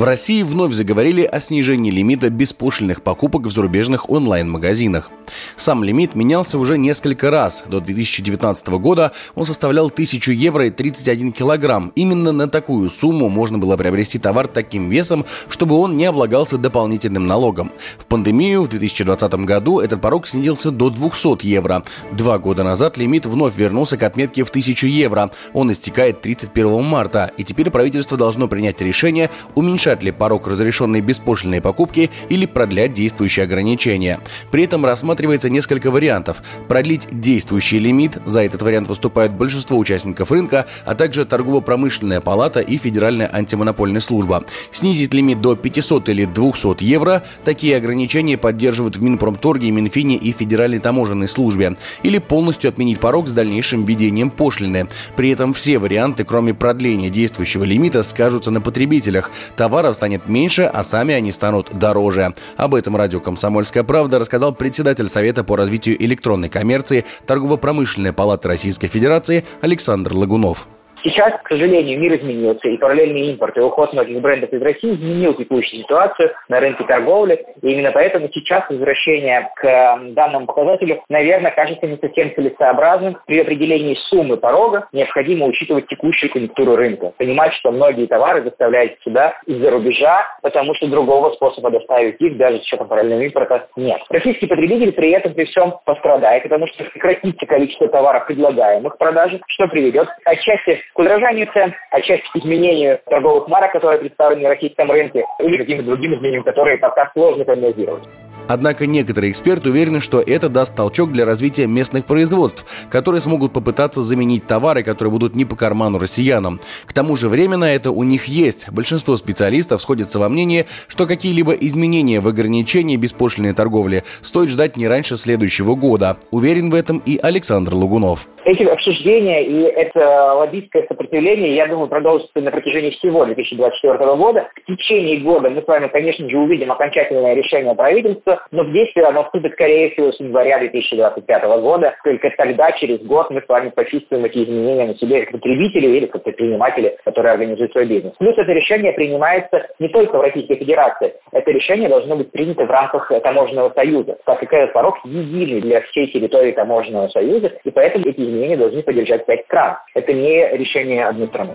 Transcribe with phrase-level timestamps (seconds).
[0.00, 5.10] В России вновь заговорили о снижении лимита беспошлиных покупок в зарубежных онлайн-магазинах.
[5.56, 7.64] Сам лимит менялся уже несколько раз.
[7.68, 11.92] До 2019 года он составлял 1000 евро и 31 килограмм.
[11.96, 17.26] Именно на такую сумму можно было приобрести товар таким весом, чтобы он не облагался дополнительным
[17.26, 17.70] налогом.
[17.98, 21.82] В пандемию в 2020 году этот порог снизился до 200 евро.
[22.12, 25.30] Два года назад лимит вновь вернулся к отметке в 1000 евро.
[25.52, 31.00] Он истекает 31 марта, и теперь правительство должно принять решение уменьшать уменьшать ли порог разрешенной
[31.00, 34.20] беспошлиной покупки или продлять действующие ограничения.
[34.50, 36.42] При этом рассматривается несколько вариантов.
[36.68, 42.76] Продлить действующий лимит, за этот вариант выступают большинство участников рынка, а также торгово-промышленная палата и
[42.76, 44.44] Федеральная антимонопольная служба.
[44.70, 47.22] Снизить лимит до 500 или 200 евро.
[47.44, 51.76] Такие ограничения поддерживают в Минпромторге, Минфине и Федеральной таможенной службе.
[52.04, 54.88] Или полностью отменить порог с дальнейшим введением пошлины.
[55.16, 59.30] При этом все варианты, кроме продления действующего лимита, скажутся на потребителях.
[59.56, 62.34] Товар товаров станет меньше, а сами они станут дороже.
[62.58, 68.88] Об этом радио «Комсомольская правда» рассказал председатель Совета по развитию электронной коммерции Торгово-промышленной палаты Российской
[68.88, 70.68] Федерации Александр Лагунов.
[71.02, 75.34] Сейчас, к сожалению, мир изменился, и параллельный импорт и уход многих брендов из России изменил
[75.34, 81.86] текущую ситуацию на рынке торговли, и именно поэтому сейчас возвращение к данному показателю, наверное, кажется
[81.86, 83.16] не совсем целесообразным.
[83.26, 89.34] При определении суммы порога необходимо учитывать текущую конъюнктуру рынка, понимать, что многие товары доставляют сюда
[89.46, 94.00] из-за рубежа, потому что другого способа доставить их даже с учетом параллельного импорта нет.
[94.10, 99.40] Российский потребитель при этом при всем пострадает, потому что сократится количество товаров, предлагаемых в продаже,
[99.48, 104.90] что приведет отчасти к удорожанию цен, отчасти к изменению торговых марок, которые представлены на российском
[104.90, 108.04] рынке, или каким-то другим изменениям, которые пока сложно прогнозировать.
[108.50, 114.02] Однако некоторые эксперты уверены, что это даст толчок для развития местных производств, которые смогут попытаться
[114.02, 116.58] заменить товары, которые будут не по карману россиянам.
[116.84, 118.66] К тому же временно это у них есть.
[118.72, 124.88] Большинство специалистов сходятся во мнении, что какие-либо изменения в ограничении беспошлиной торговли стоит ждать не
[124.88, 126.16] раньше следующего года.
[126.32, 128.26] Уверен в этом и Александр Лугунов.
[128.44, 134.48] Эти обсуждения и это лоббистское сопротивление, я думаю, продолжится на протяжении всего 2024 года.
[134.56, 139.06] В течение года мы с вами, конечно же, увидим окончательное решение правительства, но в действие
[139.06, 141.94] оно вступит, скорее всего, с января 2025 года.
[142.04, 146.06] Только тогда, через год, мы с вами почувствуем эти изменения на себе как потребители или
[146.06, 148.14] как предприниматели, которые организуют свой бизнес.
[148.18, 151.14] Плюс это решение принимается не только в Российской Федерации.
[151.32, 155.80] Это решение должно быть принято в рамках таможенного союза, так как этот порог единый для
[155.82, 159.76] всей территории таможенного союза, и поэтому эти изменения должны поддержать пять стран.
[159.94, 161.54] Это не решение одной страны.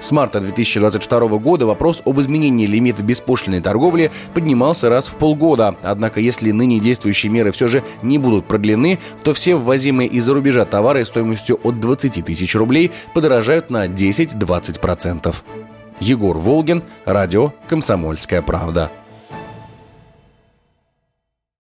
[0.00, 5.74] С марта 2022 года вопрос об изменении лимита беспошлиной торговли поднимался раз в полгода.
[5.82, 10.64] Однако, если ныне действующие меры все же не будут продлены, то все ввозимые из-за рубежа
[10.64, 15.34] товары стоимостью от 20 тысяч рублей подорожают на 10-20%.
[16.00, 18.92] Егор Волгин, радио «Комсомольская правда».